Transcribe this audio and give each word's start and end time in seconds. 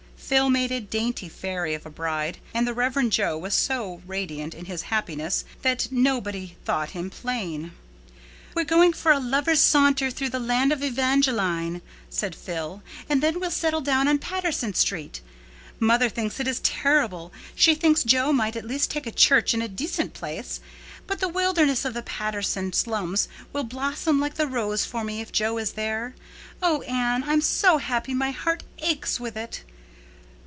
Phil 0.31 0.49
made 0.49 0.71
a 0.71 0.79
dainty 0.79 1.27
fairy 1.27 1.73
of 1.73 1.85
a 1.85 1.89
bride, 1.89 2.37
and 2.53 2.65
the 2.65 2.73
Rev. 2.73 3.09
Jo 3.09 3.37
was 3.37 3.53
so 3.53 4.01
radiant 4.07 4.53
in 4.53 4.63
his 4.63 4.83
happiness 4.83 5.43
that 5.61 5.87
nobody 5.91 6.55
thought 6.63 6.91
him 6.91 7.09
plain. 7.09 7.73
"We're 8.55 8.63
going 8.63 8.93
for 8.93 9.11
a 9.11 9.19
lovers' 9.19 9.59
saunter 9.59 10.09
through 10.09 10.29
the 10.29 10.39
land 10.39 10.71
of 10.71 10.81
Evangeline," 10.83 11.81
said 12.09 12.33
Phil, 12.33 12.81
"and 13.09 13.21
then 13.21 13.41
we'll 13.41 13.51
settle 13.51 13.81
down 13.81 14.07
on 14.07 14.19
Patterson 14.19 14.73
Street. 14.73 15.19
Mother 15.81 16.07
thinks 16.07 16.39
it 16.39 16.47
is 16.47 16.61
terrible—she 16.61 17.75
thinks 17.75 18.05
Jo 18.05 18.31
might 18.31 18.55
at 18.55 18.63
least 18.63 18.89
take 18.89 19.05
a 19.07 19.11
church 19.11 19.53
in 19.53 19.61
a 19.61 19.67
decent 19.67 20.13
place. 20.13 20.61
But 21.07 21.19
the 21.19 21.27
wilderness 21.27 21.83
of 21.83 21.93
the 21.93 22.03
Patterson 22.03 22.71
slums 22.71 23.27
will 23.51 23.65
blossom 23.65 24.21
like 24.21 24.35
the 24.35 24.47
rose 24.47 24.85
for 24.85 25.03
me 25.03 25.19
if 25.19 25.33
Jo 25.33 25.57
is 25.57 25.73
there. 25.73 26.15
Oh, 26.63 26.83
Anne, 26.83 27.25
I'm 27.25 27.41
so 27.41 27.79
happy 27.79 28.13
my 28.13 28.31
heart 28.31 28.63
aches 28.81 29.19
with 29.19 29.35
it." 29.35 29.63